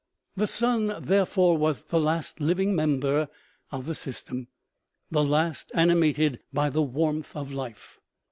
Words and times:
The 0.35 0.47
sun 0.47 0.95
therefore 0.99 1.59
was 1.59 1.83
the 1.83 1.99
last 1.99 2.39
living 2.41 2.73
member 2.75 3.29
of 3.71 3.85
the 3.85 3.93
sys 3.93 4.25
tem; 4.25 4.47
the 5.11 5.23
last 5.23 5.71
animated 5.75 6.39
by 6.51 6.71
the 6.71 6.81
warmth 6.81 7.35
of 7.35 7.53
life. 7.53 7.99